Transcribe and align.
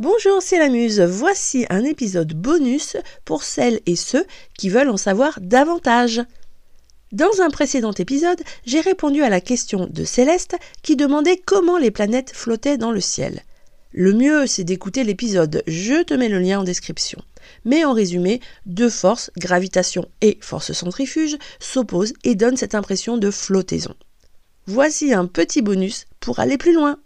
Bonjour, 0.00 0.40
c'est 0.40 0.58
la 0.58 0.70
Muse. 0.70 1.02
Voici 1.02 1.66
un 1.68 1.84
épisode 1.84 2.32
bonus 2.32 2.96
pour 3.26 3.42
celles 3.42 3.80
et 3.84 3.96
ceux 3.96 4.24
qui 4.56 4.70
veulent 4.70 4.88
en 4.88 4.96
savoir 4.96 5.38
davantage. 5.42 6.22
Dans 7.12 7.42
un 7.42 7.50
précédent 7.50 7.92
épisode, 7.92 8.40
j'ai 8.64 8.80
répondu 8.80 9.22
à 9.22 9.28
la 9.28 9.42
question 9.42 9.86
de 9.90 10.04
Céleste 10.04 10.56
qui 10.82 10.96
demandait 10.96 11.36
comment 11.36 11.76
les 11.76 11.90
planètes 11.90 12.32
flottaient 12.34 12.78
dans 12.78 12.92
le 12.92 13.02
ciel. 13.02 13.42
Le 13.92 14.14
mieux, 14.14 14.46
c'est 14.46 14.64
d'écouter 14.64 15.04
l'épisode, 15.04 15.62
je 15.66 16.02
te 16.02 16.14
mets 16.14 16.30
le 16.30 16.38
lien 16.38 16.60
en 16.60 16.64
description. 16.64 17.22
Mais 17.66 17.84
en 17.84 17.92
résumé, 17.92 18.40
deux 18.64 18.88
forces, 18.88 19.30
gravitation 19.36 20.08
et 20.22 20.38
force 20.40 20.72
centrifuge, 20.72 21.36
s'opposent 21.58 22.14
et 22.24 22.36
donnent 22.36 22.56
cette 22.56 22.74
impression 22.74 23.18
de 23.18 23.30
flottaison. 23.30 23.94
Voici 24.64 25.12
un 25.12 25.26
petit 25.26 25.60
bonus 25.60 26.06
pour 26.20 26.40
aller 26.40 26.56
plus 26.56 26.72
loin. 26.72 26.98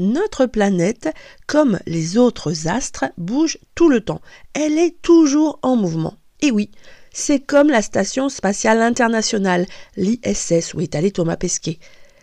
Notre 0.00 0.46
planète, 0.46 1.10
comme 1.46 1.78
les 1.84 2.16
autres 2.16 2.68
astres, 2.68 3.04
bouge 3.18 3.58
tout 3.74 3.90
le 3.90 4.00
temps. 4.00 4.22
Elle 4.54 4.78
est 4.78 5.02
toujours 5.02 5.58
en 5.60 5.76
mouvement. 5.76 6.14
Et 6.40 6.50
oui, 6.50 6.70
c'est 7.12 7.38
comme 7.38 7.68
la 7.68 7.82
Station 7.82 8.30
spatiale 8.30 8.80
internationale, 8.80 9.66
l'ISS, 9.98 10.72
où 10.72 10.80
est 10.80 10.94
allé 10.94 11.10
Thomas 11.10 11.36
Pesquet. 11.36 11.78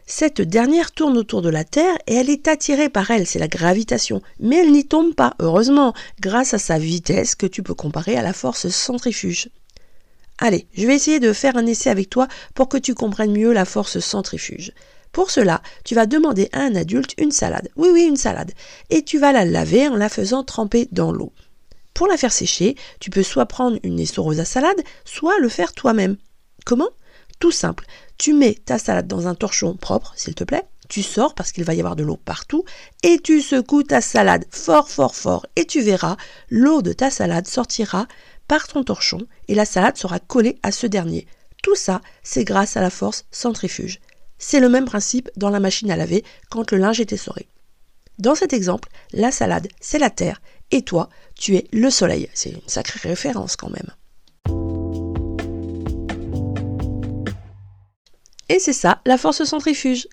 Cette 0.08 0.41
dernière 0.41 0.91
tourne 0.91 1.20
autour 1.20 1.44
de 1.44 1.50
la 1.50 1.63
Terre 1.63 1.95
et 2.08 2.16
elle 2.16 2.31
est 2.31 2.48
attirée 2.48 2.90
par 2.90 3.12
elle, 3.12 3.27
c'est 3.27 3.38
la 3.38 3.48
gravitation. 3.48 4.23
Mais 4.39 4.55
elle 4.55 4.72
n'y 4.72 4.88
tombe 4.88 5.14
pas, 5.14 5.36
heureusement, 5.38 5.94
grâce 6.20 6.55
à 6.55 6.58
sa 6.58 6.80
vitesse 6.80 7.36
que 7.36 7.45
tu 7.45 7.62
peux 7.62 7.75
comparer 7.75 8.17
à 8.17 8.23
la 8.23 8.34
force 8.34 8.70
centrifuge. 8.70 9.50
Allez, 10.39 10.66
je 10.73 10.88
vais 10.88 10.95
essayer 10.95 11.20
de 11.20 11.31
faire 11.31 11.58
un 11.58 11.67
essai 11.67 11.91
avec 11.91 12.09
toi 12.09 12.28
pour 12.55 12.70
que 12.70 12.78
tu 12.78 12.95
comprennes 12.95 13.34
mieux 13.34 13.53
la 13.53 13.66
force 13.66 14.00
centrifuge. 14.00 14.72
Pour 15.12 15.32
cela, 15.32 15.62
tu 15.84 15.96
vas 15.96 16.06
demander 16.06 16.50
à 16.52 16.62
un 16.62 16.76
adulte 16.76 17.14
une 17.18 17.31
salade. 17.31 17.70
Oui, 17.76 17.90
oui, 17.92 18.04
une 18.04 18.18
salade. 18.18 18.52
Et 18.90 19.04
tu 19.04 19.20
vas 19.20 19.31
la 19.31 19.45
laver 19.45 19.88
en 19.88 19.95
la 19.95 20.09
faisant 20.09 20.44
tremper 20.44 20.88
dans 20.92 21.12
l'eau. 21.12 21.34
Pour 21.94 22.08
la 22.08 22.18
faire 22.18 22.31
sécher, 22.31 22.76
tu 23.00 23.09
peux 23.09 23.23
soit 23.23 23.48
prendre 23.48 23.80
une 23.84 24.00
essoreuse 24.00 24.40
à 24.40 24.46
salade, 24.46 24.81
soit 25.04 25.40
le 25.40 25.50
faire 25.50 25.73
toi-même. 25.73 26.18
Comment? 26.66 26.90
Tout 27.40 27.52
simple. 27.52 27.86
Tu 28.18 28.34
mets 28.34 28.54
ta 28.54 28.78
salade 28.78 29.08
dans 29.08 29.28
un 29.28 29.36
torchon 29.36 29.76
propre, 29.76 30.14
s'il 30.16 30.36
te 30.36 30.44
plaît. 30.44 30.66
Tu 30.90 31.04
sors 31.04 31.36
parce 31.36 31.52
qu'il 31.52 31.64
va 31.64 31.74
y 31.74 31.80
avoir 31.80 31.96
de 31.96 32.03
l'eau 32.03 32.18
partout 32.18 32.64
et 33.03 33.20
tu 33.20 33.42
secoues 33.42 33.84
ta 33.84 34.00
salade 34.00 34.46
fort, 34.50 34.90
fort, 34.90 35.16
fort. 35.16 35.46
Et 35.56 35.66
tu 35.66 35.81
verras, 35.81 36.18
l'eau 36.50 36.81
de 36.81 36.94
ta 36.94 37.09
salade 37.09 37.48
sortira 37.48 38.08
par 38.48 38.68
ton 38.68 38.84
torchon 38.84 39.28
et 39.48 39.56
la 39.56 39.66
salade 39.66 39.98
sera 39.98 40.20
collée 40.20 40.58
à 40.64 40.72
ce 40.72 40.88
dernier. 40.88 41.28
Tout 41.62 41.76
ça, 41.76 42.02
c'est 42.24 42.46
grâce 42.46 42.78
à 42.78 42.81
la 42.81 42.90
force 42.90 43.26
centrifuge. 43.31 44.00
C'est 44.40 44.60
le 44.60 44.70
même 44.70 44.86
principe 44.86 45.30
dans 45.36 45.50
la 45.50 45.60
machine 45.60 45.92
à 45.92 45.96
laver 45.96 46.24
quand 46.50 46.72
le 46.72 46.78
linge 46.78 47.00
est 47.00 47.14
essoré. 47.14 47.48
Dans 48.20 48.36
cet 48.36 48.54
exemple, 48.54 48.90
la 49.14 49.32
salade, 49.32 49.68
c'est 49.80 50.00
la 50.00 50.10
terre, 50.10 50.42
et 50.72 50.82
toi, 50.82 51.10
tu 51.36 51.56
es 51.56 51.68
le 51.72 51.90
soleil. 51.90 52.30
C'est 52.34 52.50
une 52.50 52.68
sacrée 52.68 53.10
référence 53.10 53.56
quand 53.56 53.70
même. 53.70 53.92
Et 58.50 58.60
c'est 58.60 58.74
ça, 58.74 59.02
la 59.06 59.18
force 59.18 59.44
centrifuge. 59.44 60.08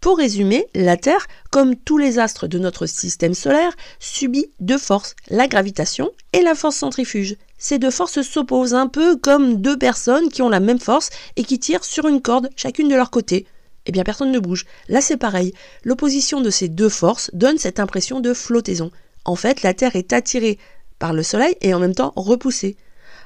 Pour 0.00 0.18
résumer, 0.18 0.66
la 0.74 0.96
Terre, 0.96 1.26
comme 1.50 1.76
tous 1.76 1.96
les 1.96 2.18
astres 2.18 2.48
de 2.48 2.58
notre 2.58 2.86
système 2.86 3.34
solaire, 3.34 3.72
subit 4.00 4.46
deux 4.58 4.78
forces, 4.78 5.14
la 5.28 5.46
gravitation 5.46 6.10
et 6.32 6.42
la 6.42 6.56
force 6.56 6.76
centrifuge. 6.76 7.36
Ces 7.58 7.78
deux 7.78 7.90
forces 7.92 8.22
s'opposent 8.22 8.74
un 8.74 8.88
peu 8.88 9.16
comme 9.16 9.60
deux 9.60 9.78
personnes 9.78 10.28
qui 10.28 10.42
ont 10.42 10.48
la 10.48 10.58
même 10.58 10.80
force 10.80 11.10
et 11.36 11.44
qui 11.44 11.60
tirent 11.60 11.84
sur 11.84 12.08
une 12.08 12.20
corde 12.20 12.50
chacune 12.56 12.88
de 12.88 12.96
leur 12.96 13.10
côté 13.10 13.46
eh 13.86 13.92
bien 13.92 14.04
personne 14.04 14.32
ne 14.32 14.38
bouge. 14.38 14.66
Là 14.88 15.00
c'est 15.00 15.16
pareil. 15.16 15.52
L'opposition 15.84 16.40
de 16.40 16.50
ces 16.50 16.68
deux 16.68 16.88
forces 16.88 17.30
donne 17.32 17.58
cette 17.58 17.80
impression 17.80 18.20
de 18.20 18.34
flottaison. 18.34 18.90
En 19.24 19.36
fait, 19.36 19.62
la 19.62 19.74
Terre 19.74 19.96
est 19.96 20.12
attirée 20.12 20.58
par 20.98 21.12
le 21.12 21.22
Soleil 21.22 21.56
et 21.60 21.74
en 21.74 21.78
même 21.78 21.94
temps 21.94 22.12
repoussée. 22.16 22.76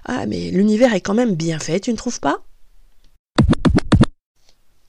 Ah 0.04 0.26
mais 0.26 0.50
l'univers 0.50 0.94
est 0.94 1.00
quand 1.00 1.14
même 1.14 1.34
bien 1.34 1.58
fait, 1.58 1.80
tu 1.80 1.90
ne 1.90 1.96
trouves 1.96 2.20
pas? 2.20 2.42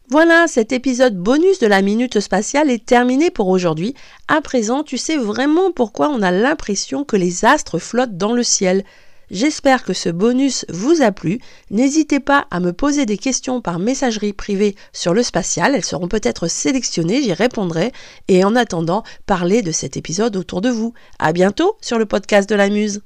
Voilà, 0.09 0.47
cet 0.47 0.71
épisode 0.71 1.17
bonus 1.17 1.59
de 1.59 1.67
la 1.67 1.81
Minute 1.81 2.21
Spatiale 2.21 2.69
est 2.69 2.85
terminé 2.85 3.29
pour 3.29 3.49
aujourd'hui. 3.49 3.93
À 4.29 4.39
présent, 4.39 4.83
tu 4.83 4.97
sais 4.97 5.17
vraiment 5.17 5.73
pourquoi 5.73 6.07
on 6.07 6.21
a 6.21 6.31
l'impression 6.31 7.03
que 7.03 7.17
les 7.17 7.43
astres 7.43 7.77
flottent 7.77 8.15
dans 8.15 8.31
le 8.31 8.43
ciel. 8.43 8.85
J'espère 9.29 9.83
que 9.83 9.93
ce 9.93 10.09
bonus 10.09 10.65
vous 10.69 11.01
a 11.01 11.11
plu. 11.11 11.39
N'hésitez 11.69 12.19
pas 12.19 12.47
à 12.49 12.59
me 12.59 12.71
poser 12.71 13.05
des 13.05 13.17
questions 13.17 13.61
par 13.61 13.79
messagerie 13.79 14.33
privée 14.33 14.75
sur 14.93 15.13
le 15.13 15.23
spatial. 15.23 15.75
Elles 15.75 15.83
seront 15.83 16.07
peut-être 16.07 16.47
sélectionnées, 16.47 17.21
j'y 17.21 17.33
répondrai. 17.33 17.91
Et 18.27 18.43
en 18.43 18.55
attendant, 18.55 19.03
parlez 19.25 19.61
de 19.61 19.71
cet 19.71 19.97
épisode 19.97 20.35
autour 20.37 20.61
de 20.61 20.69
vous. 20.69 20.93
À 21.19 21.33
bientôt 21.33 21.77
sur 21.81 21.99
le 21.99 22.05
podcast 22.05 22.49
de 22.49 22.55
la 22.55 22.69
Muse. 22.69 23.01